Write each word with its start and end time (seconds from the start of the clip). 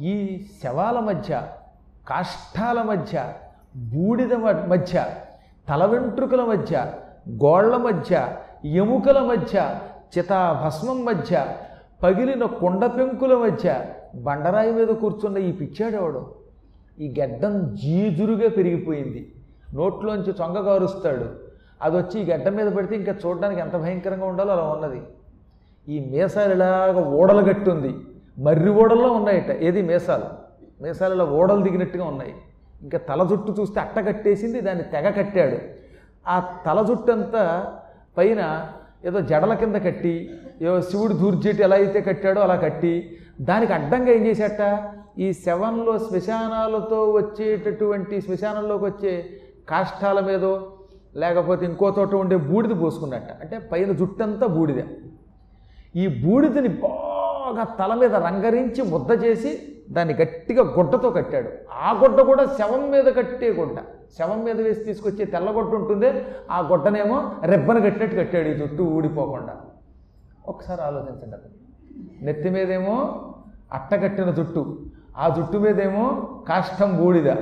ఈ 0.00 0.44
శవాల 0.64 1.00
మధ్య 1.00 1.42
కాష్టాల 2.08 2.82
మధ్య 2.82 3.32
బూడిద 3.76 4.34
మ- 4.34 4.66
మధ్య 4.68 5.06
తల 5.68 5.84
వెంట్రుకల 5.84 6.44
మధ్య 6.44 6.92
గోళ్ళ 7.30 7.76
మధ్య 7.76 8.36
ఎముకల 8.64 9.20
మధ్య 9.20 9.80
చితాభస్మం 10.18 11.04
మధ్య 11.04 11.46
పగిలిన 12.02 12.44
కొండ 12.44 12.86
పెంకుల 12.86 13.36
మధ్య 13.36 13.84
బండరాయి 14.14 14.72
మీద 14.72 14.88
కూర్చున్న 14.88 15.38
ఈ 15.38 15.52
పిచ్చాడెవడు? 15.52 16.34
ఈ 16.98 17.14
గెడ్డం 17.20 17.74
జీజురుగా 17.74 18.48
పెరిగిపోయింది. 18.48 19.32
నోట్లోంచి 19.74 20.34
చొంగ 20.42 20.60
కారుస్తాడు. 20.60 21.24
అది 21.82 21.96
వచ్చి 21.96 22.20
ఈ 22.20 22.30
గడ్డం 22.30 22.54
మీద 22.54 22.76
పెడితే 22.76 22.96
ఇంకా 22.96 23.14
చూడడానికి 23.26 23.60
ఎంత 23.60 23.76
భయంకరంగా 23.76 24.26
ఉండాలో 24.26 24.52
అలా 24.52 24.62
ఉన్నది. 24.62 25.02
ఈ 25.88 26.10
మీసాలు 26.10 26.52
ఇలాగ 26.52 27.04
ఓడలు 27.04 27.40
మర్రి 28.38 28.70
ఓడల్లో 28.70 29.12
ఉన్నాయట. 29.12 29.50
ఏది? 29.50 29.82
మీసాలు. 29.82 30.28
మేసాలలో 30.82 31.24
ఓడలు 31.24 31.62
దిగినట్టుగా 31.62 32.04
ఉన్నాయి. 32.04 32.34
ఇంకా 32.82 32.98
తల 32.98 33.22
జుట్టు 33.22 33.56
చూస్తే 33.60 33.80
అట్ట 33.80 33.98
కట్టేసింది 34.06 34.60
దాన్ని 34.60 34.84
తెగ 34.84 35.10
కట్టాడు. 35.10 35.58
ఆ 36.28 36.36
తల 36.66 36.82
జుట్టు 36.82 37.12
అంతా 37.12 37.72
పైన 38.18 38.40
ఏదో 39.04 39.20
జడల 39.20 39.54
కింద 39.54 39.76
కట్టి 39.76 40.30
ఏదో 40.62 40.80
శివుడు 40.80 41.14
దూర్జేటి 41.14 41.62
ఎలా 41.62 41.76
అయితే 41.76 42.00
కట్టాడో 42.00 42.40
అలా 42.40 42.56
కట్టి 42.56 43.16
దానికి 43.40 43.72
అడ్డంగా 43.72 44.10
ఏం 44.10 44.26
చేసేట 44.26 44.62
ఈ 45.18 45.32
శవంలో 45.32 45.98
శ్మశానాలతో 45.98 47.10
వచ్చేటటువంటి 47.10 48.20
శ్మశానంలోకి 48.20 48.84
వచ్చే 48.84 49.12
కాష్టాల 49.68 50.20
మీదో 50.20 50.72
లేకపోతే 51.16 51.66
ఇంకో 51.66 51.94
చోట 51.98 52.14
ఉండే 52.14 52.36
బూడిద 52.36 52.80
పోసుకున్నట్ట. 52.82 53.30
అంటే 53.40 53.58
పైన 53.58 53.92
జుట్టంతా 53.92 54.46
బూడిద. 54.46 54.82
ఈ 55.96 56.06
బూడిదని 56.06 56.68
బాగా 56.68 57.07
తల 57.78 57.94
మీద 57.94 58.14
రంగరించి 58.14 58.82
ముద్ద 58.82 59.24
చేసి 59.24 59.74
దాన్ని 59.90 60.14
గట్టిగా 60.14 60.62
గుడ్డతో 60.62 61.10
కట్టాడు. 61.10 61.48
ఆ 61.72 61.92
గుడ్డ 62.02 62.20
కూడా 62.20 62.44
శవం 62.44 62.90
మీద 62.90 63.04
కట్టే 63.04 63.50
గుడ్డ. 63.50 63.76
శవం 64.18 64.44
మీద 64.44 64.60
వేసి 64.60 64.84
తీసుకొచ్చే 64.84 65.24
తెల్లగొడ్డ 65.24 65.74
ఉంటుంది. 65.74 66.24
ఆ 66.50 66.60
గుడ్డనేమో 66.60 67.32
రెబ్బను 67.44 67.80
కట్టినట్టు 67.80 68.16
కట్టాడు 68.16 68.48
ఈ 68.48 68.54
జుట్టు 68.54 68.82
ఊడిపోకుండా. 68.82 69.56
ఒకసారి 70.46 70.82
ఆలోచించండి 70.82 71.36
అది 71.36 71.50
నెత్తి 72.24 72.50
మీదేమో 72.50 73.24
అట్టగట్టిన 73.72 74.30
జుట్టు. 74.30 74.78
ఆ 75.18 75.28
జుట్టు 75.28 75.58
మీదేమో 75.58 76.04
కాష్టం 76.48 76.96
బూడిద. 76.96 77.34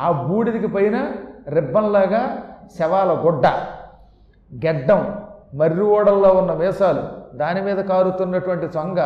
ఆ 0.00 0.26
బూడిదకి 0.28 0.66
పైన 0.66 1.12
రిబ్బన్లాగా 1.48 2.22
శవాల 2.78 3.22
గుడ్డ. 3.24 3.46
గెడ్డం 4.66 5.18
మర్రి 5.54 5.82
ఓడల్లో 5.82 6.28
ఉన్న 6.28 6.52
మేసాలు 6.52 7.02
దాని 7.36 7.62
మీద 7.62 7.76
కారుతున్నటువంటి 7.76 8.66
చొంగ 8.78 8.98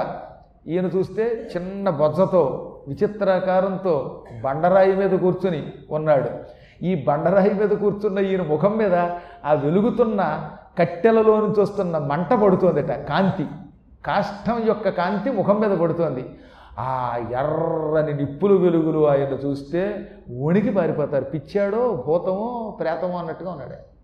ఈయన 0.67 0.87
చూస్తే 0.87 1.51
చిన్న 1.57 1.91
బొజ్జతో 1.91 2.73
విచిత్రాకారంతో 2.89 4.25
బండరాయి 4.45 4.97
మీద 4.97 5.19
కూర్చుని 5.19 5.73
ఉన్నాడు. 5.91 6.31
ఈ 6.85 7.05
బండరాయి 7.05 7.55
మీద 7.55 7.69
కూర్చున్న 7.69 8.19
ఈయన 8.19 8.43
ముఖం 8.43 8.77
మీద 8.77 8.95
ఆ 9.45 9.53
వెలుగుతున్న 9.53 10.51
కట్టెలలో 10.79 11.41
నుంచి 11.41 11.61
వస్తున్న 11.61 11.99
మంట 11.99 12.35
పడుతోందట 12.35 12.93
కాంతి. 12.93 13.47
కాష్టం 14.07 14.67
యొక్క 14.67 14.89
కాంతి 14.89 15.31
ముఖం 15.31 15.61
మీద 15.61 15.79
పడుతోంది. 15.79 16.39
ఆ 16.79 17.17
ఎర్రని 17.17 18.25
నిప్పులు 18.25 18.55
వెలుగులు 18.55 19.09
ఆయన 19.09 19.47
చూస్తే 19.47 20.11
వణికి 20.43 20.71
పారిపోతారు. 20.71 21.25
పిచ్చాడో 21.25 22.05
భూతమో 22.07 22.77
ప్రేతమో 22.81 23.19
అన్నట్టుగా 23.19 23.51
ఉన్నాడు. 23.51 23.97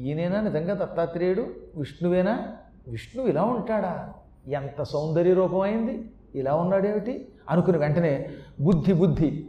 ఈయనైనా 0.00 0.40
నిజంగా 0.40 0.74
దత్తాత్రేయుడు? 0.74 1.46
విష్ణువేనా? 1.76 2.48
విష్ణువు 2.88 3.28
ఇలా 3.28 3.42
ఉంటాడా? 3.42 4.12
ఎంత 4.48 4.82
సౌందర్య 4.82 5.34
రూపమైంది 5.34 6.04
ఇలా 6.34 6.54
ఉన్నాడేమిటి? 6.54 7.28
అనుకుని 7.50 7.78
వెంటనే 7.78 8.28
బుద్ధి 8.60 8.92
బుద్ధి 8.92 9.46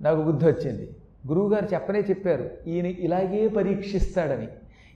నాకు 0.00 0.22
బుద్ధి 0.22 0.46
వచ్చింది. 0.46 0.88
గురువుగారు 1.28 1.74
చెప్పనే 1.74 2.00
చెప్పారు 2.00 2.50
ఈయన 2.66 2.86
ఇలాగే 2.86 3.48
పరీక్షిస్తాడని. 3.48 4.48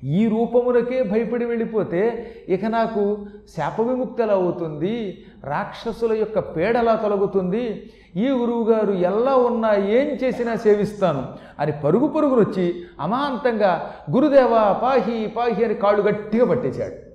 ఈ 0.04 0.26
రూపమునకే 0.28 1.02
భయపడి 1.02 1.44
వెళ్ళిపోతే 1.44 2.32
ఇక 2.48 2.64
నాకు 2.64 3.26
శాప 3.56 3.80
విముక్తి 3.80 4.22
ఎలా 4.22 4.32
అవుతుంది 4.32 5.24
రాక్షసుల 5.44 6.12
యొక్క 6.12 6.38
పేడలా 6.38 6.94
తొలగుతుంది. 6.94 7.90
ఈ 8.16 8.28
గురువుగారు 8.28 8.92
ఎలా 8.92 9.36
ఉన్నా 9.36 9.74
ఏం 9.74 10.06
చేసినా 10.24 10.56
సేవిస్తాను 10.56 11.24
అని 11.58 11.72
పరుగు 11.84 12.06
పరుగునొచ్చి 12.06 12.82
అమాంతంగా 13.00 13.94
గురుదేవా 14.10 14.72
పాహి 14.82 15.26
పాహి 15.26 15.64
అని 15.64 15.74
కాళ్ళు 15.74 16.02
గట్టిగా 16.02 16.44
పట్టేశాడు. 16.44 17.05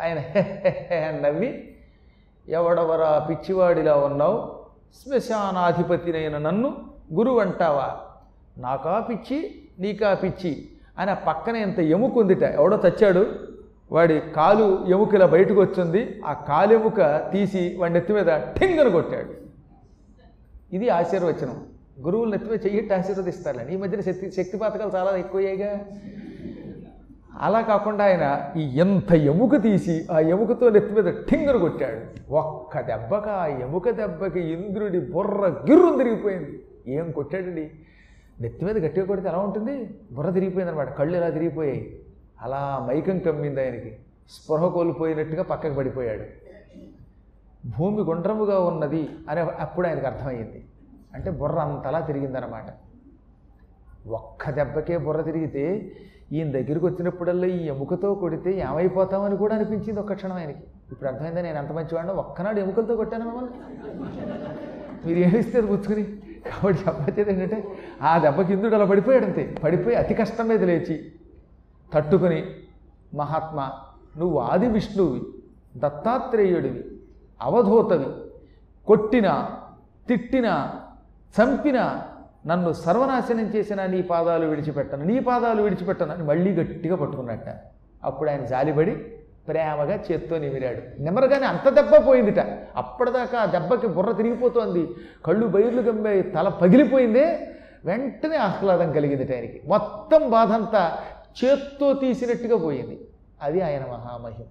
ఆయన 0.00 0.18
నవ్వి 1.20 1.76
ఎవడవరా 2.48 3.26
పిచ్చివాడిలా 3.30 3.94
ఉన్నావు? 3.96 4.64
శ్మశానాధిపతినైన 5.02 6.38
నన్ను 6.38 6.76
గురువు 7.14 7.40
అంటావా 7.40 7.96
నాకా 8.58 9.00
పిచ్చి 9.00 9.54
నీకా 9.78 10.14
పిచ్చి? 10.14 10.68
అని 10.98 11.10
ఆ 11.10 11.14
పక్కన 11.14 11.56
ఇంత 11.56 11.78
ఎముకుందిట. 11.78 12.42
ఎవడో 12.42 12.80
చచ్చాడు 12.88 13.26
వాడి 13.92 14.20
కాలు 14.20 14.84
ఎముకలా 14.88 15.26
బయటకు 15.26 15.60
వచ్చింది 15.60 16.22
ఆ 16.26 16.32
కాలు 16.32 16.72
ఎముక 16.74 17.30
తీసి 17.32 17.76
వాడి 17.78 17.92
నెత్తి 17.92 18.12
మీద 18.12 18.26
ఠింగను 18.58 18.90
కొట్టాడు. 18.90 19.32
ఇది 20.72 20.88
ఆశీర్వచనం. 20.88 21.66
గురువులు 22.00 22.30
నెత్తి 22.30 22.50
మీద 22.50 22.66
చెయ్యట్టి 22.66 22.94
ఆశీర్వదిస్తారులేండి 22.94 23.72
ఈ 23.72 23.76
మధ్యన 23.76 24.00
శక్తి 24.00 24.30
శక్తి 24.30 24.56
పథకాలు 24.56 24.90
చాలా 24.94 25.16
ఎక్కువయ్యాయిగా. 25.16 25.80
అలా 27.40 27.60
కాకుండా 27.60 28.04
ఆయన 28.04 28.40
ఈ 28.56 28.78
ఎంత 28.78 29.12
ఎముక 29.12 29.62
తీసి 29.62 30.06
ఆ 30.10 30.18
ఎముకతో 30.18 30.70
నెత్తి 30.70 31.02
మీద 31.02 31.14
ఠింగరు 31.30 31.58
కొట్టాడు. 31.58 32.32
ఒక్క 32.32 32.80
దెబ్బక? 32.80 33.28
ఆ 33.28 33.46
ఎముక 33.46 33.90
దెబ్బకి 33.90 34.40
ఇంద్రుడి 34.40 35.00
బుర్ర 35.00 35.46
గిర్రు 35.46 35.96
తిరిగిపోయింది. 35.96 36.62
ఏం 36.86 37.10
కొట్టాడండి? 37.10 37.70
నెత్తి 38.40 38.64
మీద 38.64 38.78
గట్టిగా 38.78 39.06
కొడితే 39.06 39.28
ఎలా 39.28 39.38
ఉంటుంది? 39.38 39.94
బుర్ర 40.12 40.30
తిరిగిపోయింది 40.30 40.72
అనమాట 40.72 40.88
కళ్ళు 40.88 41.16
ఎలా 41.16 41.30
తిరిగిపోయాయి? 41.30 41.98
అలా 42.42 42.86
మైకం 42.88 43.18
కమ్మింది 43.18 43.60
ఆయనకి. 43.60 43.96
స్పృహ 44.30 44.68
కోల్పోయినట్టుగా 44.68 45.42
పక్కకు 45.42 45.74
పడిపోయాడు. 45.74 46.24
భూమి 47.78 48.02
గుండ్రముగా 48.02 48.60
ఉన్నది 48.60 49.08
అని 49.30 49.40
అప్పుడు 49.40 49.86
ఆయనకు 49.86 50.06
అర్థమైంది 50.06 50.64
అంటే 51.14 51.30
బుర్ర 51.30 51.58
అంతలా 51.58 52.00
తిరిగిందనమాట. 52.00 52.64
ఒక్క 54.08 54.50
దెబ్బకే 54.50 54.96
బుర్ర 54.96 55.20
తిరిగితే 55.20 55.92
ఈయన 56.34 56.48
దగ్గరికి 56.50 56.84
వచ్చినప్పుడల్లా 56.86 57.46
ఈ 57.56 57.60
ఎముకతో 57.72 58.08
కొడితే 58.14 58.50
ఏమైపోతామని 58.58 59.36
కూడా 59.36 59.54
అనిపించింది 59.54 60.00
ఒక్క 60.00 60.14
క్షణం 60.14 60.36
ఆయనకి. 60.36 60.62
ఇప్పుడు 60.92 61.08
అర్థమైందా 61.08 61.42
నేను 61.42 61.58
ఎంత 61.58 61.72
మంచివాడినో? 61.72 62.14
ఒక్కనాడు 62.14 62.58
ఎముకలతో 62.60 62.96
కొట్టాను 62.96 63.24
మిమ్మల్ని. 63.24 63.52
మీరు 65.06 65.18
ఏమిస్తారు 65.18 65.64
అది 65.64 65.70
పుచ్చుకుని 65.72 66.04
కాబట్టి 66.48 66.80
చెప్పచ్చేది 66.82 67.30
ఏంటంటే 67.32 67.58
ఆ 68.02 68.18
దెబ్బకి 68.18 68.48
కిందుడు 68.48 68.74
అలా 68.74 68.84
పడిపోయాడు 68.84 69.24
అంతే. 69.24 69.44
పడిపోయి 69.62 69.96
అతి 69.96 70.14
కష్టం 70.14 70.46
మీద 70.48 70.64
లేచి 70.64 70.96
తట్టుకుని 71.92 72.40
మహాత్మా 73.14 73.66
నువ్వు 74.16 74.36
ఆది 74.48 74.66
విష్ణువి 74.66 75.20
దత్తాత్రేయుడివి 75.76 76.82
అవధూతవి 77.40 78.08
కొట్టినా 78.86 79.32
తిట్టినా 80.08 80.52
చంపినా 81.34 81.84
నన్ను 82.46 82.72
సర్వనాశనం 82.72 83.46
చేసిన 83.54 83.86
నీ 83.86 84.02
పాదాలు 84.02 84.46
విడిచిపెట్టను 84.46 85.04
నీ 85.04 85.18
పాదాలు 85.18 85.62
విడిచిపెట్టను 85.62 86.12
అని 86.12 86.22
మళ్ళీ 86.22 86.54
గట్టిగా 86.54 86.96
పట్టుకున్నట్ట. 86.96 87.48
అప్పుడు 88.04 88.30
ఆయన 88.30 88.44
జాలిపడి 88.44 88.96
ప్రేమగా 89.48 89.94
చేత్తో 90.12 90.38
నిమిరాడు. 90.38 91.02
నిమ్మరగానే 91.02 91.46
అంత 91.46 91.68
దెబ్బ 91.68 92.08
పోయిందిట. 92.08 92.38
అప్పటిదాకా 92.76 93.38
ఆ 93.38 93.44
దెబ్బకి 93.44 93.86
బుర్ర 93.86 94.12
తిరిగిపోతోంది. 94.12 94.88
కళ్ళు 95.26 95.46
బయర్లు 95.46 95.82
గంబాయి 95.82 96.22
తల 96.22 96.48
పగిలిపోయిందే. 96.48 97.48
వెంటనే 97.84 98.36
ఆహ్లాదం 98.36 98.92
కలిగింది 98.92 99.34
ఆయనకి. 99.34 99.62
మొత్తం 99.66 100.30
బాధ 100.30 100.52
అంతా 100.52 100.98
చేత్తో 101.44 101.92
తీసినట్టుగా 101.92 102.56
పోయింది. 102.56 103.08
అది 103.42 103.60
ఆయన 103.60 103.80
మహామహిం 103.80 104.46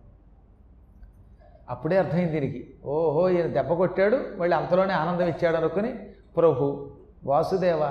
అప్పుడే 1.70 1.98
అర్థమైంది 1.98 2.32
దీనికి. 2.32 2.74
ఓహో 2.86 3.30
ఈయన 3.30 3.48
దెబ్బ 3.48 3.74
కొట్టాడు 3.74 4.18
మళ్ళీ 4.38 4.58
అంతలోనే 4.58 4.94
ఆనందం 4.94 5.28
ఇచ్చాడు 5.28 5.56
అనుకుని 5.56 5.94
ప్రభు 6.38 6.92
వాసుదేవ 7.26 7.82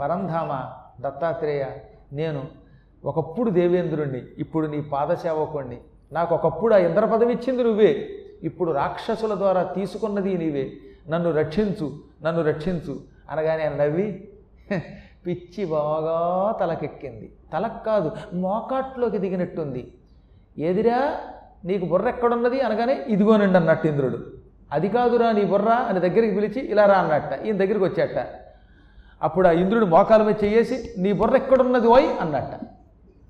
పరంధామ 0.00 0.70
దత్తాత్రేయ 1.00 1.64
నేను 2.12 2.42
ఒకప్పుడు 3.04 3.50
దేవేంద్రుణ్ణి 3.50 4.22
ఇప్పుడు 4.38 4.66
నీ 4.66 4.80
పాదసేవకుణ్ణి. 4.80 5.78
నాకు 6.12 6.34
ఒకప్పుడు 6.34 6.74
ఆ 6.74 6.78
ఇంద్ర 6.78 7.04
పదవి 7.04 7.32
ఇచ్చింది 7.32 7.62
నువ్వే. 7.64 8.08
ఇప్పుడు 8.42 8.70
రాక్షసుల 8.72 9.34
ద్వారా 9.34 9.62
తీసుకున్నది 9.62 10.34
నీవే. 10.34 10.72
నన్ను 11.08 11.32
రక్షించు 11.32 11.92
నన్ను 12.22 12.42
రక్షించు. 12.42 13.00
అనగానే 13.30 13.62
ఆయన 13.62 13.74
నవ్వి 13.74 14.28
పిచ్చి 15.26 15.64
బాగా 15.64 16.52
తలకెక్కింది. 16.60 17.32
తలకు 17.52 17.84
కాదు 17.84 18.12
మోకాట్లోకి 18.34 19.18
దిగినట్టుంది. 19.18 19.92
ఎదిరా 20.58 21.12
నీకు 21.64 21.84
బుర్ర 21.84 22.08
ఎక్కడున్నది? 22.08 22.60
అనగానే 22.60 23.04
ఇదిగోనండి 23.08 23.56
అన్నట్టు 23.58 23.86
ఇంద్రుడు. 23.86 24.18
అది 24.72 24.88
కాదురా 24.88 25.32
నీ 25.32 25.44
బుర్ర 25.44 25.68
అని 25.68 26.00
దగ్గరికి 26.00 26.34
పిలిచి 26.34 26.60
ఇలా 26.60 26.86
రా 26.86 26.94
అన్నట్ట. 26.94 27.42
ఈయన 27.46 27.56
దగ్గరికి 27.56 27.84
వచ్చేట. 27.84 28.41
అప్పుడు 29.22 29.48
ఆ 29.48 29.50
ఇంద్రుడు 29.50 29.84
మోకాలు 29.84 30.24
మీద 30.24 30.44
చేసి 30.44 30.90
నీ 30.98 31.12
బుర్ర 31.12 31.36
ఎక్కడున్నది 31.36 31.86
ఓయ్ 31.86 32.06
అన్నట్ట. 32.20 32.60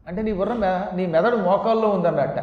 అంటే 0.08 0.22
నీ 0.22 0.32
బుర్ర 0.32 0.52
మె- 0.52 0.96
నీ 0.96 1.06
మెదడు 1.06 1.36
మోకాల్లో 1.36 1.88
ఉందన్నట్ట. 1.88 2.38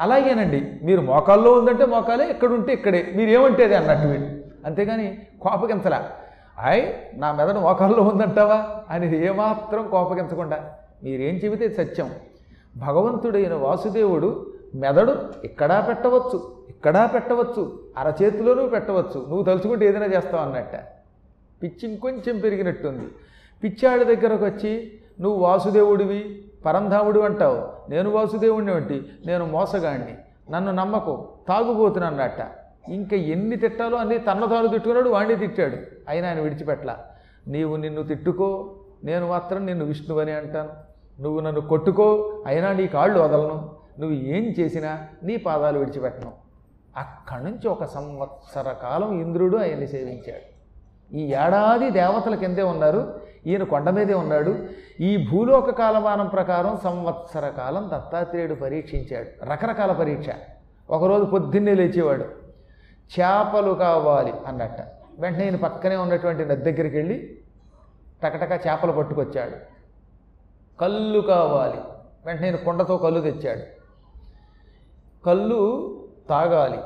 అలాగేనండి 0.00 0.72
మీరు 0.82 1.00
మోకాల్లో 1.00 1.52
ఉందంటే 1.52 1.86
మోకాలే 1.86 2.24
ఎక్కడుంటే 2.30 2.72
ఇక్కడే 2.72 3.12
మీరు 3.16 3.30
అది 3.64 3.74
అన్నట్టు 3.74 4.06
వీడు 4.06 4.26
అంతేగాని 4.66 5.18
కోపగించలా. 5.40 6.10
ఆయ్ 6.58 6.92
నా 7.14 7.32
మెదడు 7.32 7.58
మోకాల్లో 7.58 8.02
ఉందంటావా? 8.02 8.66
అనేది 8.90 9.26
ఏమాత్రం 9.26 9.88
కోపగించకుండా 9.88 10.64
మీరేం 11.04 11.34
చెబితే 11.34 11.68
సత్యం. 11.68 12.10
భగవంతుడైన 12.76 13.54
వాసుదేవుడు 13.54 14.46
మెదడు 14.74 15.16
ఇక్కడా 15.44 15.80
పెట్టవచ్చు 15.80 16.52
ఇక్కడా 16.68 17.06
పెట్టవచ్చు 17.06 17.80
అరచేతిలోనూ 17.98 18.66
పెట్టవచ్చు. 18.66 19.26
నువ్వు 19.28 19.42
తలుచుకుంటే 19.42 19.86
ఏదైనా 19.86 20.06
చేస్తావు 20.06 20.42
అన్నట్ట. 20.42 21.01
పిచ్చి 21.62 21.88
ఇంకొంచెం 21.88 22.38
పెరిగినట్టుంది. 22.38 23.08
పిచ్చాడి 23.64 24.16
దగ్గరకు 24.16 24.44
వచ్చి 24.44 25.00
నువ్వు 25.20 25.40
వాసుదేవుడివి 25.40 26.44
పరంధాముడు 26.64 27.20
అంటావు. 27.20 27.90
నేను 27.90 28.10
వాసుదేవుడిని 28.10 28.72
వంటి 28.72 29.02
నేను 29.26 29.46
మోసగాడిని 29.46 30.16
నన్ను 30.50 30.72
నమ్మకు 30.72 31.28
తాగుబోతున్నట్ట 31.48 32.40
ఇంకా 32.88 33.16
ఎన్ని 33.16 33.56
తిట్టాలో 33.56 33.96
అన్ని 33.98 34.18
తన 34.18 34.44
తాను 34.44 34.68
తిట్టుకున్నాడు 34.68 35.08
వాణ్ణి 35.08 35.36
తిట్టాడు. 35.36 35.76
అయినా 36.08 36.28
ఆయన 36.28 36.40
విడిచిపెట్టలా. 36.40 37.04
నీవు 37.48 37.76
నిన్ను 37.76 38.02
తిట్టుకో 38.02 38.74
నేను 39.04 39.28
మాత్రం 39.28 39.66
నిన్ను 39.66 39.84
విష్ణువని 39.84 40.32
అంటాను. 40.32 40.92
నువ్వు 41.22 41.40
నన్ను 41.40 41.60
కొట్టుకో 41.60 42.42
అయినా 42.46 42.72
నీ 42.72 42.86
కాళ్ళు 42.86 43.20
వదలను. 43.20 43.70
నువ్వు 44.00 44.16
ఏం 44.16 44.54
చేసినా 44.60 45.06
నీ 45.22 45.36
పాదాలు 45.36 45.78
విడిచిపెట్టను. 45.78 46.32
అక్కడి 46.96 47.44
నుంచి 47.44 47.68
ఒక 47.68 47.84
సంవత్సర 47.84 48.72
కాలం 48.72 49.20
ఇంద్రుడు 49.20 49.56
ఆయన్ని 49.56 49.86
సేవించాడు. 49.86 50.51
ఈ 51.12 51.24
ఏడాది 51.26 51.90
దేవతల 51.90 52.34
కిందే 52.34 52.62
ఉన్నారు. 52.62 53.20
ఈయన 53.46 53.62
కొండ 53.62 53.90
మీదే 53.90 54.14
ఉన్నాడు. 54.14 54.66
ఈ 55.00 55.28
భూలోక 55.30 55.70
కాలమానం 55.70 56.26
ప్రకారం 56.26 56.78
సంవత్సర 56.84 57.48
కాలం 57.48 57.90
దత్తాత్రేయుడు 57.94 58.54
పరీక్షించాడు. 58.54 59.44
రకరకాల 59.44 59.92
పరీక్ష. 59.92 60.26
ఒకరోజు 60.90 61.24
పొద్దున్నే 61.24 61.74
లేచేవాడు. 61.74 62.24
చేపలు 63.20 63.72
కావాలి 63.72 64.32
అన్నట్ట. 64.46 64.80
వెంటనే 65.18 65.44
ఈయన 65.44 65.56
పక్కనే 65.56 65.96
ఉన్నటువంటి 65.96 66.44
నది 66.46 66.72
దగ్గరికి 66.72 66.96
వెళ్ళి 66.96 67.38
టకటక 68.22 68.66
చేపలు 68.66 68.92
పట్టుకొచ్చాడు. 68.92 69.72
కళ్ళు 70.80 71.20
కావాలి. 71.20 71.80
వెంటనే 72.26 72.46
ఈయన 72.46 72.56
కుండతో 72.56 72.96
కళ్ళు 72.96 73.20
తెచ్చాడు. 73.20 73.60
కళ్ళు 75.24 75.90
తాగాలి. 76.28 76.78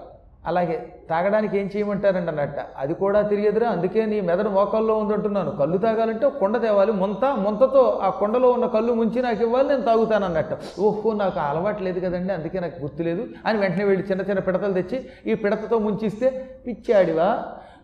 అలాగే 0.46 0.95
తాగడానికి 1.10 1.58
ఏం 1.58 1.66
చేయమంటారండి 1.66 2.30
అన్నట్ట? 2.30 2.58
అది 2.76 2.94
కూడా 2.94 3.22
తెలియదురా 3.22 3.68
అందుకే 3.68 4.06
నీ 4.06 4.20
మెదడు 4.20 4.48
మోకాల్లో 4.48 4.94
ఉందంటున్నాను 4.98 5.50
కళ్ళు 5.50 5.78
తాగాలంటే 5.78 6.26
కొండ 6.26 6.40
కుండ 6.40 6.62
తేవాలి 6.62 6.92
ముంత 6.92 7.24
ముంతతో 7.24 7.98
ఆ 8.02 8.10
కుండలో 8.10 8.50
ఉన్న 8.50 8.66
కళ్ళు 8.66 8.92
ముంచి 8.92 9.22
నాకు 9.22 9.42
ఇవ్వాలి 9.42 9.68
నేను 9.68 9.82
తాగుతాను 9.82 10.24
అన్నట్టు. 10.24 10.56
ఓహో 10.80 11.12
నాకు 11.12 11.38
అలవాటు 11.38 11.82
లేదు 11.82 12.00
కదండి 12.00 12.32
అందుకే 12.32 12.60
నాకు 12.60 12.82
గుర్తులేదు 12.82 13.22
అని 13.46 13.58
వెంటనే 13.58 13.84
వెళ్ళి 13.84 14.04
చిన్న 14.10 14.22
చిన్న 14.22 14.40
పిడతలు 14.40 14.72
తెచ్చి 14.72 14.98
ఈ 15.26 15.34
పిడతతో 15.34 15.78
ముంచిస్తే 15.78 16.28
పిచ్చాడివా? 16.66 17.28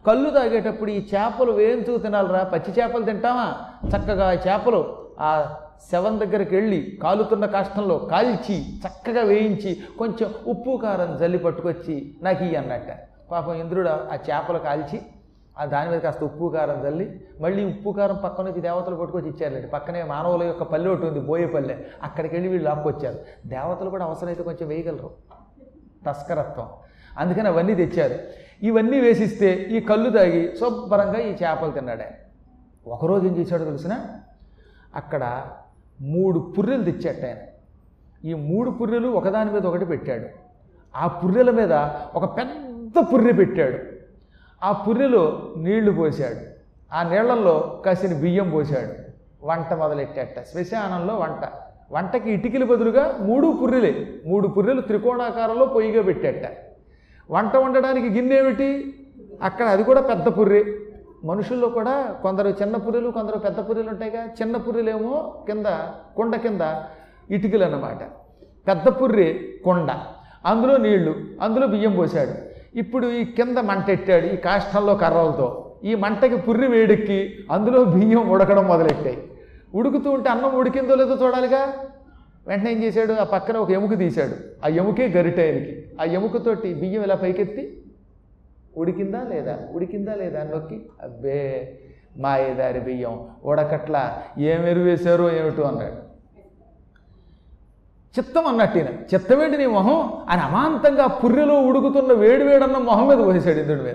కళ్ళు 0.07 0.31
తాగేటప్పుడు 0.31 0.91
ఈ 0.91 1.01
చేపలు 1.15 1.53
వేంచు 1.53 1.99
తినాలిరా? 1.99 2.43
పచ్చి 2.45 2.73
చేపలు 2.79 3.05
తింటామా? 3.05 3.47
చక్కగా 3.93 4.29
ఆ 4.29 4.33
చేపలు 4.33 4.83
ఆ 5.21 5.57
శవం 5.91 6.19
దగ్గరికి 6.19 6.57
వెళ్ళి 6.57 6.99
కాలుతున్న 7.03 7.47
కాష్టంలో 7.47 7.99
కాల్చి 7.99 8.57
చక్కగా 8.85 9.23
వేయించి 9.23 9.83
కొంచెం 9.99 10.35
ఉప్పు 10.47 10.81
కారం 10.83 11.19
జల్లి 11.19 11.39
పట్టుకొచ్చి 11.39 12.15
నాకు 12.23 12.45
ఇవి 12.45 12.57
అన్నట్ట. 12.57 12.91
పాపం 13.33 13.55
ఇంద్రుడు 13.55 13.89
ఆ 13.89 14.19
చేపలు 14.31 14.59
కాల్చి 14.59 15.03
ఆ 15.59 15.65
దాని 15.65 15.91
మీద 15.91 16.01
కాస్త 16.01 16.25
ఉప్పు 16.25 16.49
కారం 16.49 16.89
చల్లి 16.89 17.21
మళ్ళీ 17.41 17.65
ఉప్పు 17.65 17.91
కారం 17.91 18.19
పక్కన 18.25 18.45
నుంచి 18.45 18.61
దేవతలు 18.61 18.97
పట్టుకొచ్చి 18.97 19.29
ఇచ్చారులేండి. 19.29 19.69
పక్కనే 19.69 20.03
మానవుల 20.03 20.43
యొక్క 20.43 20.63
పల్లె 20.63 20.91
ఒకటి 20.91 21.07
ఉంది 21.07 21.21
బోయేపల్లె. 21.21 21.79
అక్కడికి 22.03 22.35
వెళ్ళి 22.35 22.51
వీళ్ళు 22.51 22.69
లాక్కొచ్చారు. 22.69 23.49
దేవతలు 23.49 23.91
కూడా 23.91 24.05
అవసరమైతే 24.05 24.43
కొంచెం 24.43 24.69
వేయగలరు. 24.69 25.11
తస్కరత్వం. 26.07 26.69
అందుకని 27.19 27.49
అవన్నీ 27.49 27.75
తెచ్చారు. 27.75 28.15
ఇవన్నీ 28.63 29.01
వేసిస్తే 29.01 29.53
ఈ 29.53 29.81
కళ్ళు 29.81 30.11
తాగి 30.11 30.57
శుభ్రంగా 30.57 31.19
ఈ 31.19 31.33
చేపలు 31.33 31.71
తిన్నాడు 31.71 32.01
ఆయన. 32.01 32.13
ఒకరోజు 32.87 33.27
ఏం 33.27 33.37
చేశాడో 33.37 33.65
తెలిసిన? 33.65 33.99
అక్కడ 34.95 35.47
మూడు 36.01 36.55
పుర్రెలు 36.59 36.91
తెచ్చాట 36.91 37.25
ఆయన. 37.25 37.37
ఈ 38.29 38.35
మూడు 38.35 38.71
పుర్రెలు 38.71 39.09
ఒకదాని 39.09 39.53
మీద 39.53 39.67
ఒకటి 39.67 39.85
పెట్టాడు. 39.85 40.27
ఆ 40.97 41.07
పుర్రెల 41.07 41.51
మీద 41.51 41.73
ఒక 42.15 42.37
పెద్ద 42.37 42.62
పుర్రె 42.99 43.33
పెట్టాడు. 43.33 43.79
ఆ 44.65 44.73
పుర్రెలో 44.73 45.55
నీళ్ళు 45.57 45.93
పోశాడు 45.93 46.53
ఆ 46.95 47.03
నీళ్ళలో 47.03 47.83
కసిన 47.87 48.21
బియ్యం 48.21 48.51
పోశాడు 48.51 49.13
వంట 49.47 49.73
మొదలెట్టాట. 49.73 50.45
శ్మశానంలో 50.45 51.17
వంట. 51.17 51.49
వంటకి 51.93 52.31
ఇటుకల 52.31 52.65
బదులుగా 52.65 53.17
మూడు 53.21 53.59
పుర్రెలే. 53.63 54.21
మూడు 54.27 54.49
పుర్రెలు 54.49 54.81
త్రికోణాకారంలో 54.81 55.67
పొయ్యిగా 55.67 56.03
పెట్టాట. 56.03 56.53
వంట 57.31 57.57
వండడానికి 57.57 58.09
గిన్నె 58.09 58.39
ఏమిటి? 58.39 58.95
అక్కడ 59.43 59.67
అది 59.67 59.85
కూడా 59.85 60.01
పెద్ద 60.01 60.29
పుర్రె. 60.29 60.65
మనుషుల్లో 61.25 61.69
కూడా 61.69 62.19
కొందరు 62.23 62.49
చిన్న 62.49 62.77
పుర్రెలు 62.77 63.11
కొందరు 63.11 63.39
పెద్ద 63.39 63.69
పుర్రెలు 63.69 63.89
ఉంటాయిగా. 63.89 64.25
చిన్న 64.25 64.57
పుర్రెలేమో 64.57 65.45
కింద 65.47 65.67
కొండ 66.17 66.37
కింద 66.37 66.61
ఇటుకలు 67.31 67.65
అన్నమాట 67.65 68.03
పెద్ద 68.69 68.89
పుర్రె 68.89 69.35
కొండ. 69.65 69.91
అందులో 70.47 70.77
నీళ్ళు 70.77 71.15
అందులో 71.43 71.67
బియ్యం 71.67 71.97
పోశాడు 71.97 72.52
ఇప్పుడు 72.75 73.07
ఈ 73.07 73.25
కింద 73.25 73.59
మంటెట్టాడు 73.59 74.27
ఈ 74.27 74.37
కాష్టంలో 74.37 74.95
కర్రలతో. 74.95 75.75
ఈ 75.85 75.95
మంటకి 75.95 76.37
పుర్రి 76.37 76.67
వేడెక్కి 76.67 77.35
అందులో 77.51 77.85
బియ్యం 77.85 78.31
ఉడకడం 78.31 78.65
మొదలెట్టాయి. 78.65 79.19
ఉడుకుతూ 79.75 80.11
ఉంటే 80.11 80.31
అన్నం 80.31 80.55
ఉడికిందో 80.55 80.95
లేదో 80.95 81.27
చూడాలిగా? 81.27 81.75
వెంటనే 82.47 82.73
ఏం 82.73 82.83
చేశాడు? 82.83 83.13
ఆ 83.13 83.25
పక్కన 83.25 83.57
ఒక 83.57 83.71
ఎముక 83.71 83.99
తీశాడు. 83.99 84.65
ఆ 84.65 84.69
ఎముకే 84.69 85.09
గరిటైనకి 85.09 85.85
ఆ 86.01 86.05
ఎముకతోటి 86.05 86.75
బియ్యం 86.75 87.03
ఇలా 87.03 87.15
పైకెత్తి? 87.15 87.83
ఉడికిందా 88.77 89.23
లేదా? 89.31 89.59
ఉడికిందా 89.73 90.15
లేదా 90.15 90.43
నొక్కి 90.43 90.87
అబ్బే 91.03 91.79
మాయదారి 92.17 92.81
బియ్యం 92.81 93.27
ఉడకట్లా. 93.45 94.23
ఏం 94.39 94.67
ఎరువేశారో 94.67 95.33
ఏమిటో 95.33 95.63
అన్నాడు. 95.63 96.12
చిత్తం 98.19 98.47
అన్నట్టిన 98.47 98.87
చిత్తమేంటి 99.15 99.59
నీ 99.59 99.67
మొహం? 99.67 100.13
అని 100.29 100.41
అమాంతంగా 100.41 101.07
పుర్రెలో 101.07 101.55
ఉడుకుతున్న 101.55 102.13
వేడి 102.13 102.45
వేడన్న 102.45 102.77
మొహం 102.77 103.09
మీద 103.09 103.19
పోసేశాడు 103.19 103.59
ఇంద్రుడి 103.59 103.83
మీద. 103.83 103.95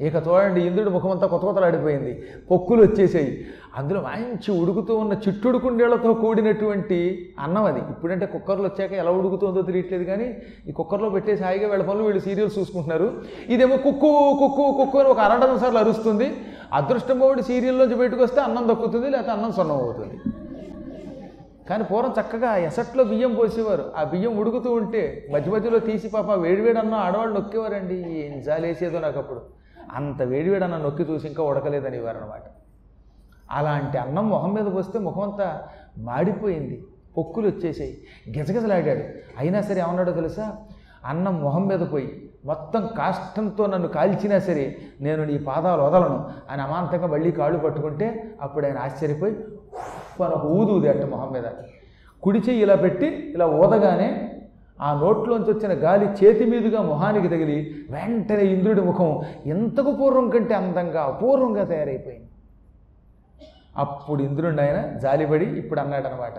ఇక 0.00 0.14
చూడండి 0.14 0.60
ఇంద్రుడి 0.60 0.90
ముఖమంతా 0.90 1.26
కొత్త 1.26 1.44
కొత్తలాడిపోయింది. 1.44 2.22
పొక్కులు 2.50 2.82
వచ్చేసాయి. 2.82 3.46
అందులో 3.76 4.00
మంచి 4.00 4.60
ఉడుకుతూ 4.60 4.94
ఉన్న 4.94 5.12
చిట్టుడుకుండేళ్ళతో 5.12 6.14
కూడినటువంటి 6.14 7.28
అన్నం 7.38 7.64
అది. 7.64 7.78
ఇప్పుడంటే 7.78 8.26
కుక్కర్లు 8.26 8.64
వచ్చాక 8.64 8.92
ఎలా 8.92 9.10
ఉడుకుతుందో 9.10 9.62
తెలియట్లేదు 9.62 10.04
కానీ 10.04 10.36
ఈ 10.68 10.72
కుక్కర్లో 10.72 11.10
పెట్టేసి 11.10 11.44
హాయిగా 11.44 11.68
వీళ్ళ 11.68 11.84
పనులు 11.84 12.02
వీళ్ళు 12.02 12.20
సీరియల్స్ 12.20 12.58
చూసుకుంటున్నారు. 12.58 13.12
ఇదేమో 13.48 13.76
కుక్కు 13.76 14.36
కుక్కు 14.40 14.72
కుక్కు 14.78 14.98
అని 14.98 15.08
ఒక 15.08 15.18
అరడజన్ 15.18 15.58
సార్లు 15.58 15.78
అరుస్తుంది. 15.78 16.36
అదృష్టం 16.72 17.18
పోటీ 17.18 17.42
సీరియల్లోంచి 17.42 17.94
బయటకు 17.94 18.22
వస్తే 18.22 18.40
అన్నం 18.40 18.68
దక్కుతుంది 18.68 19.10
లేకపోతే 19.10 19.30
అన్నం 19.30 19.52
సొన్నం 19.52 19.76
అవుతుంది. 19.76 20.43
కానీ 21.70 21.84
పూర్వం 21.84 22.14
చక్కగా 22.20 22.56
ఎసట్లో 22.56 23.04
బియ్యం 23.04 23.34
పోసేవారు. 23.34 23.92
ఆ 23.96 24.02
బియ్యం 24.02 24.38
ఉడుకుతూ 24.38 24.72
ఉంటే 24.74 25.28
మధ్య 25.32 25.50
మధ్యలో 25.50 25.78
తీసి 25.78 26.08
పాప 26.08 26.30
వేడివేడి 26.30 26.78
ఆడవాళ్ళు 26.78 27.34
నొక్కేవారండి. 27.34 27.94
ఏం 27.94 28.42
జాలేసేదో 28.42 28.98
నాకు 28.98 29.18
అప్పుడు. 29.18 29.42
అంత 29.94 30.22
వేడివేడి 30.22 30.68
నొక్కి 30.68 31.02
చూసి 31.02 31.26
ఇంకా 31.28 31.42
ఉడకలేదనేవారు 31.42 32.18
అనమాట 32.18 32.42
అలాంటి 33.50 33.98
అన్నం 33.98 34.28
మొహం 34.28 34.54
మీద 34.54 34.74
పోస్తే 34.74 34.98
ముఖం 34.98 35.20
అంతా 35.20 35.62
మాడిపోయింది. 35.98 36.84
పొక్కులు 37.16 37.46
వచ్చేసాయి. 37.46 37.98
గిజగిజలాడాడు. 38.38 39.04
అయినా 39.38 39.60
సరే 39.60 39.80
ఏమన్నాడో 39.80 40.12
తెలుసా? 40.12 40.56
అన్నం 41.04 41.42
మొహం 41.42 41.66
మీద 41.66 41.80
పోయి 41.80 42.30
మొత్తం 42.44 42.88
కాష్టంతో 42.98 43.66
నన్ను 43.66 43.88
కాల్చినా 43.88 44.38
సరే 44.38 44.76
నేను 45.00 45.24
నీ 45.24 45.38
పాదాలు 45.38 45.82
వదలను 45.82 46.30
అని 46.50 46.62
అమాంతంగా 46.62 47.06
మళ్ళీ 47.06 47.30
కాళ్ళు 47.30 47.58
పట్టుకుంటే 47.58 48.34
అప్పుడు 48.42 48.66
ఆయన 48.66 48.78
ఆశ్చర్యపోయి 48.78 49.36
"ఉఫ్" 50.14 50.22
అని 50.22 50.34
ఒక 50.88 51.06
మొహం 51.10 51.32
మీద 51.32 51.44
కుడి 52.22 52.38
చెయ్యి 52.38 52.62
ఇలా 52.62 52.74
పెట్టి 52.74 53.06
ఇలా 53.06 53.46
ఊదగానే 53.46 54.30
ఆ 54.80 55.00
నోట్లోంచి 55.00 55.50
వచ్చిన 55.52 55.72
గాలి 55.72 56.06
చేతి 56.06 56.44
మీదుగా 56.44 56.82
మొహానికి 56.82 57.28
తగిలి 57.28 57.86
వెంటనే 57.90 58.42
ఇంద్రుడి 58.42 58.80
ముఖం 58.80 59.22
ఎంతకు 59.46 59.92
పూర్వం 59.92 60.30
కంటే 60.30 60.54
అందంగా 60.54 61.02
అపూర్వంగా 61.02 61.64
తయారైపోయింది. 61.64 62.28
అప్పుడు 63.76 64.22
ఇంద్రుడిని 64.22 64.60
ఆయన 64.60 64.98
జాలిపడి 64.98 65.44
ఇప్పుడు 65.44 65.80
అన్నాడనమాట 65.80 66.38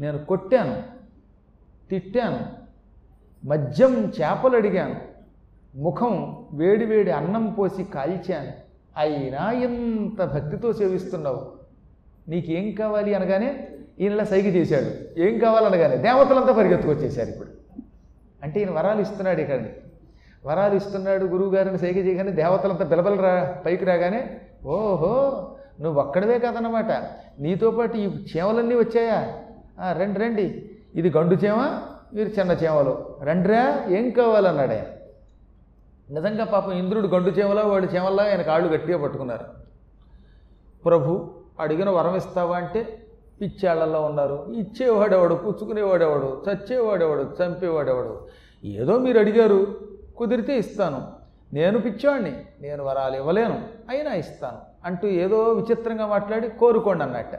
నేను 0.00 0.18
కొట్టాను 0.18 0.82
తిట్టాను 1.90 2.38
మద్యం 3.48 4.12
చేపలు 4.20 4.56
అడిగాను 4.56 4.94
ముఖం 5.76 6.44
వేడి 6.52 6.84
వేడి 6.84 7.10
అన్నం 7.10 7.50
పోసి 7.50 7.84
కాల్చాను 7.84 8.52
అయినా 8.96 9.52
ఎంత 9.52 10.24
భక్తితో 10.24 10.72
సేవిస్తున్నావు 10.72 11.55
నీకేం 12.28 12.74
కావాలి 12.74 13.14
అనగానే 13.14 13.68
ఈయనలా 14.00 14.24
సైగ 14.24 14.46
చేశాడు. 14.46 15.20
ఏం 15.20 15.38
కావాలనగానే 15.38 15.96
దేవతలంతా 15.96 16.52
పరిగెత్తుకొచ్చేసారు 16.52 17.28
ఇప్పుడు. 17.28 17.48
అంటే 18.42 18.60
ఈయన 18.60 18.70
వరాలు 18.70 19.00
ఇస్తున్నాడు 19.00 19.40
ఇక్కడ 19.40 19.64
వరాలు 20.46 20.74
ఇస్తున్నాడు 20.74 21.24
గురువు 21.24 21.54
గారిని 21.54 21.78
సైగ 21.78 21.98
చేయగానే 21.98 22.30
దేవతలంతా 22.30 22.84
బిలబల 22.84 23.20
రా 23.20 23.56
పైకి 23.66 23.84
రాగానే 23.84 24.40
ఓహో 24.64 25.12
నువ్వు 25.80 26.00
ఒక్కడవే 26.00 26.38
కాదనమాట 26.38 26.90
నీతో 27.40 27.70
పాటు 27.70 27.96
ఈ 27.96 28.06
చేమలన్నీ 28.36 28.74
వచ్చాయా? 28.74 29.32
రండి 29.92 30.18
రండి. 30.20 30.70
ఇది 30.94 31.10
గండు 31.10 31.34
చేమ 31.34 31.80
మీరు 32.14 32.28
చిన్న 32.28 32.52
చేమలు. 32.52 33.16
రండిరా 33.22 33.84
ఏం 33.88 34.10
కావాలన్నాడు 34.10 34.70
ఆయన. 34.70 34.84
నిజంగా 36.10 36.44
పాపం 36.44 36.72
ఇంద్రుడు 36.72 37.06
గండు 37.06 37.28
చేమలో 37.28 37.62
వాడు 37.62 37.86
చేమల్లో 37.86 38.24
ఆయన 38.24 38.42
కాళ్ళు 38.42 38.68
గట్టిగా 38.68 38.98
పట్టుకున్నారు. 38.98 39.44
ప్రభు 40.84 41.30
అడిగిన 41.60 41.90
వరం 41.90 42.16
ఇస్తావా 42.16 42.56
అంటే 42.56 43.02
పిచ్చాళ్ళలో 43.40 44.00
ఉన్నారు. 44.02 44.46
ఇచ్చేవాడెవడు? 44.54 45.34
పుచ్చుకునేవాడెవడు? 45.34 46.42
చచ్చేవాడెవడు? 46.50 47.30
చంపేవాడెవడు? 47.42 48.20
ఏదో 48.64 48.98
మీరు 48.98 49.18
అడిగారు. 49.18 49.66
కుదిరితే 50.16 50.58
ఇస్తాను. 50.58 51.06
నేను 51.52 51.78
పిచ్చాడిని 51.78 52.32
నేను 52.60 52.84
వరాలు 52.84 53.16
ఇవ్వలేను. 53.16 53.62
అయినా 53.88 54.14
ఇస్తాను. 54.14 54.58
అంటూ 54.84 55.08
ఏదో 55.08 55.42
విచిత్రంగా 55.42 56.06
మాట్లాడి 56.06 56.48
కోరుకోండి 56.48 57.04
అన్నట్ట. 57.04 57.34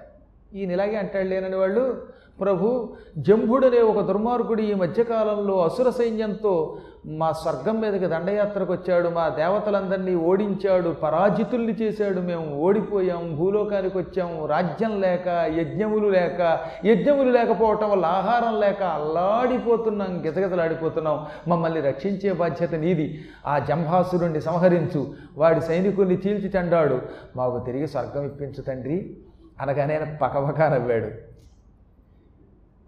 ఈయన 0.56 0.72
ఇలాగే 0.72 0.96
అంటాడు 0.96 1.28
లేనని 1.28 1.56
వాళ్ళు. 1.56 2.08
ప్రభు 2.42 2.96
జంభుడనే 3.18 3.82
ఒక 3.82 4.00
దుర్మార్గుడు 4.00 4.62
ఈ 4.62 4.74
మధ్యకాలంలో 4.74 5.64
అసుర 5.64 5.90
సైన్యంతో 5.90 6.78
మా 7.08 7.32
స్వర్గం 7.32 7.82
మీదకి 7.82 8.06
దండయాత్రకు 8.06 8.74
వచ్చాడు 8.74 9.10
మా 9.10 9.30
దేవతలందరినీ 9.30 10.16
ఓడించాడు 10.16 10.90
పరాజితుల్ని 10.90 11.74
చేశాడు 11.74 12.20
మేము 12.20 12.56
ఓడిపోయాం 12.56 13.36
భూలోకానికి 13.36 13.98
వచ్చాము 13.98 14.46
రాజ్యం 14.46 15.02
లేక 15.02 15.28
యజ్ఞములు 15.28 16.08
లేక 16.08 16.60
యజ్ఞములు 16.86 17.32
లేకపోవటం 17.32 17.90
వల్ల 17.90 18.06
ఆహారం 18.06 18.60
లేక 18.60 18.84
అల్లాడిపోతున్నాం 18.84 20.26
గితగితలాడిపోతున్నాం 20.26 21.26
మమ్మల్ని 21.48 21.82
రక్షించే 21.82 22.34
బాధ్యత 22.34 22.76
నీది. 22.76 23.26
ఆ 23.48 23.60
జంభాసురుణ్ణి 23.60 24.42
సంహరించు. 24.42 25.14
వాడి 25.38 25.62
సైనికుల్ని 25.62 26.16
చీల్చి 26.16 26.50
చెండాడు. 26.56 27.02
మాకు 27.36 27.60
తిరిగి 27.60 27.88
స్వర్గం 27.88 28.26
ఇప్పించు 28.26 28.62
తండ్రి. 28.62 29.18
అనగానే 29.62 29.96
ఆయన 29.96 30.74
నవ్వాడు. 30.74 31.08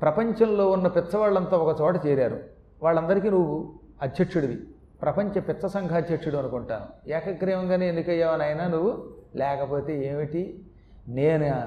ప్రపంచంలో 0.02 0.70
ఉన్న 0.70 0.88
పిచ్చవాళ్ళంతా 0.88 1.58
ఒక 1.58 1.82
చోట 1.82 2.06
చేరారు. 2.06 2.40
వాళ్ళందరికీ 2.84 3.30
నువ్వు 3.30 3.79
అధ్యక్షుడివి. 4.02 4.62
ప్రపంచ 5.02 5.40
పిత్త 5.40 5.68
సంఘాధ్యక్షుడు 5.68 6.38
అనుకుంటాను. 6.38 7.10
ఏకగ్రీవంగానే 7.10 7.88
ఎన్నికయ్యావనైనా 7.88 8.68
నువ్వు? 8.68 9.04
లేకపోతే 9.36 10.06
ఏమిటి? 10.06 10.66
నేను 11.08 11.64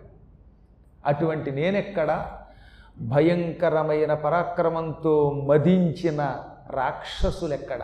అటువంటి 1.07 1.51
నేనెక్కడ 1.51 2.27
భయంకరమైన 3.01 4.15
పరాక్రమంతో 4.15 5.45
మదించిన 5.49 6.37
రాక్షసులెక్కడ? 6.71 7.81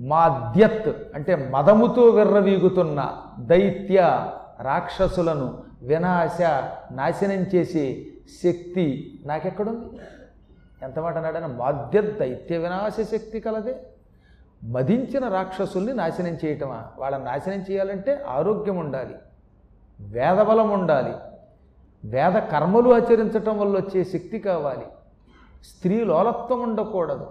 మాద్యత్ 0.00 0.88
అంటే 1.14 1.50
మదముతో 1.50 2.02
విర్రవీగుతున్న 2.02 3.16
దైత్య 3.38 4.26
రాక్షసులను 4.60 5.58
వినాశ 5.82 6.40
నాశనం 6.92 7.42
చేసే 7.54 8.06
శక్తి 8.44 9.20
నాకెక్కడుంది? 9.26 9.86
ఎంత 10.82 10.98
మాట 10.98 11.16
అన్నాడని 11.16 11.46
మాధ్య 11.46 12.00
దైత్య 12.00 12.58
వినాశ 12.58 13.00
శక్తి 13.00 13.40
కలదే. 13.40 13.80
మదించిన 14.64 15.28
రాక్షసుల్ని 15.28 15.94
నాశనం 15.94 16.38
చేయటమా? 16.44 16.84
వాళ్ళని 16.98 17.24
నాశనం 17.24 17.64
చేయాలంటే 17.70 18.24
ఆరోగ్యం 18.28 18.76
ఉండాలి 18.76 19.14
వేదబలం 20.00 20.70
ఉండాలి 20.70 21.14
వేద 22.04 22.32
కర్మలు 22.32 22.94
ఆచరించటం 22.94 23.58
వల్ల 23.58 23.76
వచ్చే 23.76 24.04
శక్తి 24.04 24.38
కావాలి. 24.38 24.86
స్త్రీ 25.64 26.04
లోలత్వం 26.04 26.60
ఉండకూడదు. 26.62 27.30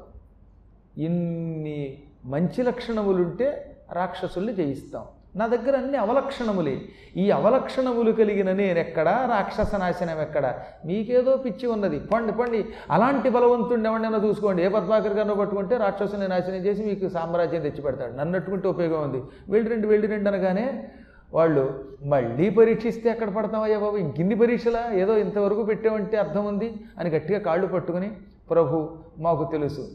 ఇన్ని 0.98 2.04
మంచి 2.26 2.64
లక్షణములుంటే 2.64 3.78
రాక్షసుల్ని 3.92 4.54
జయిస్తాం. 4.54 5.06
నా 5.40 5.48
దగ్గర 5.48 5.78
అన్ని 5.78 5.98
అవలక్షణములే. 5.98 6.82
ఈ 7.18 7.32
అవలక్షణములు 7.32 8.12
కలిగిన 8.12 8.52
నేనెక్కడా 8.52 9.28
రాక్షస 9.32 9.76
నాశనం 9.76 10.22
ఎక్కడ? 10.22 10.54
మీకేదో 10.86 11.38
పిచ్చి 11.38 11.68
ఉన్నది. 11.68 12.00
పండి 12.00 12.32
పండి. 12.32 12.66
అలాంటి 12.92 13.30
బలవంతుడిని 13.30 13.90
ఎవరినైనా 13.90 14.22
చూసుకోండి. 14.26 14.64
ఏ 14.64 14.68
పద్మాకర్ 14.68 15.14
గారినో 15.14 15.36
పట్టుకుంటే 15.36 15.78
రాక్షసుని 15.78 16.28
నాశనం 16.28 16.56
చేసి 16.56 16.84
మీకు 16.84 17.10
సామ్రాజ్యం 17.10 17.62
తెచ్చిపెడతాడు. 17.62 17.90
పెడతాడు 17.90 18.18
నన్నట్టుకుంటే 18.18 18.68
ఉపయోగం 18.68 19.04
ఉంది. 19.04 19.24
వెళ్ళి 19.50 19.70
రెండు 19.70 19.88
వెళ్ళి 19.88 20.08
రెండు 20.08 20.30
అనగానే 20.30 20.90
వాళ్ళు 21.34 21.84
మళ్ళీ 22.04 22.50
పరీక్షిస్తే 22.50 23.10
ఎక్కడ 23.10 23.30
పడతామయ్యా 23.30 23.80
బాబు? 23.80 23.98
ఇంకిన్ని 23.98 24.36
పరీక్షలా? 24.36 24.92
ఏదో 24.94 25.18
ఇంతవరకు 25.18 25.64
పెట్టామంటే 25.64 26.18
అర్థం 26.18 26.46
ఉంది? 26.46 26.74
అని 27.00 27.10
గట్టిగా 27.10 27.40
కాళ్ళు 27.40 27.68
పట్టుకుని 27.68 28.12
ప్రభు 28.50 28.98
మాకు 29.20 29.50
తెలుసు. 29.52 29.88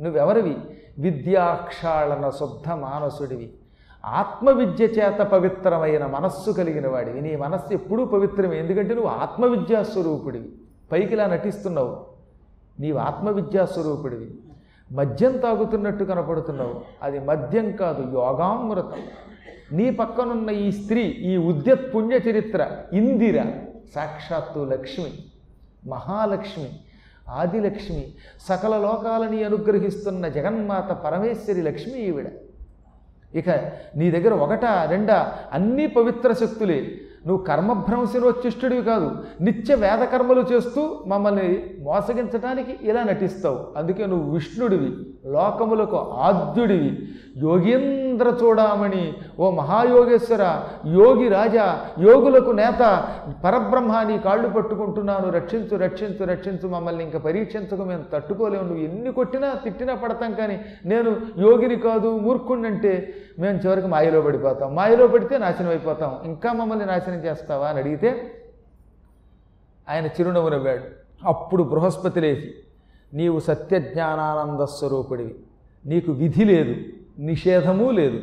నువ్వెవరివి? 0.00 0.56
విద్యాక్షాళన 0.98 2.30
శుద్ధ 2.30 2.72
మానసుడివి. 2.72 3.52
ఆత్మవిద్య 4.06 4.84
చేత 4.84 5.20
పవిత్రమైన 5.20 6.06
మనస్సు 6.06 6.50
కలిగిన 6.50 6.88
వాడివి. 6.88 7.20
నీ 7.20 7.36
మనస్సు 7.36 7.72
ఎప్పుడూ 7.72 8.04
పవిత్రమే. 8.04 8.58
ఎందుకంటే 8.58 8.94
నువ్వు 8.94 9.10
ఆత్మవిద్యా 9.10 9.82
స్వరూపుడివి. 9.82 10.52
పైకి 10.92 11.12
ఇలా 11.12 11.26
నటిస్తున్నావు. 11.26 12.06
నీవు 12.80 12.98
ఆత్మవిద్యా 12.98 13.64
స్వరూపుడివి. 13.64 14.34
మద్యం 14.92 15.38
తాగుతున్నట్టు 15.38 16.04
కనపడుతున్నావు. 16.04 16.80
అది 17.02 17.18
మద్యం 17.18 17.72
కాదు 17.72 18.02
యోగామృతం. 18.02 18.92
నీ 19.72 19.90
పక్కనున్న 19.90 20.50
ఈ 20.50 20.72
స్త్రీ 20.72 21.02
ఈ 21.02 21.36
ఉద్యత్ 21.36 21.94
పుణ్య 21.94 22.16
చరిత్ర 22.16 22.76
ఇందిర 22.92 23.42
సాక్షాత్తు 23.94 24.60
లక్ష్మి 24.60 25.12
మహాలక్ష్మి 25.88 26.70
ఆదిలక్ష్మి 27.28 28.14
సకల 28.40 28.78
లోకాలని 28.78 29.44
అనుగ్రహిస్తున్న 29.44 30.28
జగన్మాత 30.28 30.92
పరమేశ్వరి 30.92 31.62
లక్ష్మి 31.62 31.94
ఈవిడ. 31.94 32.26
ఇక 33.34 33.48
నీ 33.96 34.10
దగ్గర 34.10 34.34
ఒకట 34.34 34.64
రెండా? 34.64 35.32
అన్నీ 35.52 35.86
పవిత్ర 35.86 36.32
శక్తులే. 36.32 36.90
నువ్వు 37.26 37.44
కర్మభ్రంశనోచ్చిష్టుడివి 37.44 38.82
కాదు. 38.82 39.10
నిత్య 39.40 39.74
వేద 39.74 39.98
కర్మలు 39.98 40.40
చేస్తూ 40.40 41.04
మమ్మల్ని 41.06 41.64
మోసగించడానికి 41.80 42.76
ఇలా 42.82 43.02
నటిస్తావు. 43.02 43.58
అందుకే 43.76 44.06
నువ్వు 44.06 44.32
విష్ణుడివి 44.32 44.96
లోకములకు 45.26 45.96
ఆద్యుడివి. 45.96 46.98
యోగేంద్ర 47.36 48.11
చూడామణి 48.20 49.14
ఓ 49.38 49.50
మహాయోగేశ్వర 49.50 50.62
యోగి 50.86 51.28
రాజా 51.28 51.80
యోగులకు 51.98 52.50
నేత 52.50 53.08
పరబ్రహ్మ 53.44 54.02
నీ 54.02 54.18
కాళ్ళు 54.18 54.48
పట్టుకుంటున్నాను 54.48 55.30
రక్షించు 55.30 55.76
రక్షించు 55.76 56.24
రక్షించు 56.24 56.68
మమ్మల్ని 56.68 57.04
ఇంకా 57.04 57.18
పరీక్షించకు 57.18 57.82
మేము 57.82 58.04
తట్టుకోలేము 58.12 58.64
నువ్వు 58.64 58.84
ఎన్ని 58.84 59.12
కొట్టినా 59.12 59.54
తిట్టినా 59.54 59.94
పడతాం 59.94 60.34
కానీ 60.34 60.60
నేను 60.84 61.16
యోగిని 61.38 61.76
కాదు 61.76 62.08
మూర్ఖుండంటే 62.08 63.14
మేము 63.38 63.58
చివరికి 63.58 63.86
మాయలో 63.86 64.22
పడిపోతాం. 64.22 64.74
మాయలో 64.74 65.06
పడితే 65.06 65.38
నాశనం 65.38 65.68
అయిపోతాం. 65.68 66.18
ఇంకా 66.24 66.52
మమ్మల్ని 66.52 66.86
నాశనం 66.86 67.18
చేస్తావా 67.18 67.68
అని 67.68 67.78
అడిగితే 67.78 68.38
ఆయన 69.88 70.06
చిరునవ్వు 70.06 70.48
నవ్వాడు 70.48 70.82
అప్పుడు 71.26 71.62
బృహస్పతి 71.62 72.20
లేచి 72.20 72.54
నీవు 73.14 73.38
సత్యజ్ఞానానంద 73.38 74.60
స్వరూపుడివి 74.60 75.34
నీకు 75.86 76.12
విధి 76.12 76.44
లేదు. 76.44 76.74
నిషేధము 77.18 77.90
లేదు. 77.90 78.20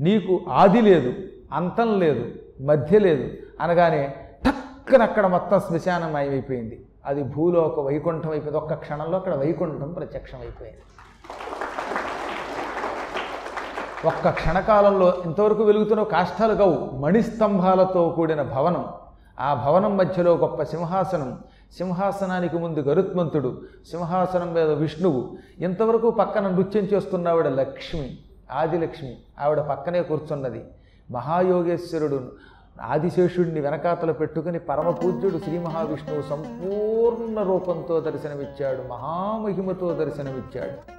నీకు 0.00 0.40
ఆది 0.48 0.80
లేదు 0.80 1.14
అంతం 1.52 2.00
లేదు 2.00 2.26
మధ్య 2.62 2.98
లేదు 2.98 3.30
అనగానే 3.60 4.14
టక్కనక్కడ 4.46 5.26
మొత్తం 5.26 5.60
శ్మశానం 5.60 6.12
మాయమైపోయింది 6.12 6.86
అది 7.06 7.22
భూలోక 7.22 7.80
వైకుంఠం 7.80 8.30
అయిపోయింది. 8.30 8.58
ఒక్క 8.58 8.74
క్షణంలో 8.74 9.18
అక్కడ 9.18 9.34
వైకుంఠం 9.34 9.92
ప్రత్యక్షం 9.92 10.38
అయిపోయింది. 10.40 10.80
ఒక్క 14.06 14.30
క్షణకాలంలో 14.30 15.22
ఇంతవరకు 15.24 15.62
వెలుగుతున్న 15.62 16.02
కాష్టాలు 16.02 16.54
కావు. 16.54 16.98
మణిస్తంభాలతో 16.98 18.08
కూడిన 18.08 18.42
భవనం. 18.42 18.88
ఆ 19.40 19.54
భవనం 19.54 19.96
మధ్యలో 19.96 20.36
గొప్ప 20.36 20.62
సింహాసనం. 20.62 21.38
సింహాసనానికి 21.76 22.58
ముందు 22.58 22.80
గరుత్మంతుడు 22.80 23.62
సింహాసనం 23.90 24.54
మీద 24.54 24.70
విష్ణువు. 24.70 25.36
ఇంతవరకు 25.58 26.10
పక్కన 26.10 26.48
నృత్యం 26.48 26.84
చేస్తున్న 26.84 27.28
ఆవిడ 27.28 27.48
లక్ష్మి 27.48 28.18
ఆదిలక్ష్మి. 28.52 29.16
ఆవిడ 29.40 29.60
పక్కనే 29.60 30.02
కూర్చున్నది. 30.02 30.64
మహాయోగేశ్వరుడు 31.10 32.32
ఆదిశేషుడిని 32.82 33.60
వెనకాతల 33.60 34.10
పెట్టుకుని 34.10 34.58
పరమపూజ్యుడు 34.58 35.38
శ్రీ 35.38 35.58
మహావిష్ణువు 35.58 36.22
సంపూర్ణ 36.22 37.42
రూపంతో 37.42 38.00
దర్శనమిచ్చాడు 38.00 38.82
మహామహిమతో 38.88 39.94
దర్శనమిచ్చాడు. 39.94 40.98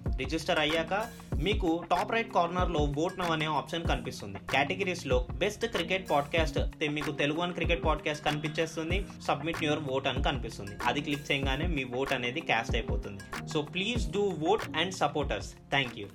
రిజిస్టర్ 0.17 0.59
అయ్యాక 0.59 1.07
మీకు 1.43 1.83
టాప్ 1.91 2.11
రైట్ 2.11 2.33
కార్నర్లో 2.33 2.93
ఓట్ 2.97 3.19
నవ్ 3.19 3.31
అనే 3.31 3.45
ఆప్షన్ 3.45 3.83
కనిపిస్తుంది. 3.83 4.37
కేటగిరీస్లో 4.51 5.27
బెస్ట్ 5.37 5.65
క్రికెట్ 5.65 6.09
పాడ్కాస్ట్ 6.09 6.59
మీకు 6.89 7.11
తెలుగు 7.11 7.41
అని 7.41 7.53
క్రికెట్ 7.53 7.85
పాడ్కాస్ట్ 7.85 8.25
కనిపించేస్తుంది. 8.25 9.05
సబ్మిట్ 9.27 9.63
యువర్ 9.63 9.79
ఓట్ 9.91 10.07
అని 10.07 10.23
కనిపిస్తుంది. 10.23 10.71
అది 10.85 11.01
క్లిక్ 11.01 11.31
చేయగానే 11.31 11.67
మీ 11.67 11.83
ఓట్ 11.83 12.13
అనేది 12.13 12.39
క్యాస్ట్ 12.39 12.75
అయిపోతుంది. 12.75 13.47
So 13.47 13.61
please 13.61 14.11
do 14.11 14.33
vote 14.47 14.77
and 14.77 14.93
supporters 14.93 15.53
thank 15.53 15.99
you. 15.99 16.07